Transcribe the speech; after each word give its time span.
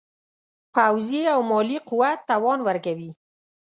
پوځي 0.75 1.21
او 1.33 1.39
مالي 1.49 1.77
قوت 1.89 2.19
توان 2.29 2.59
ورکوي. 2.67 3.11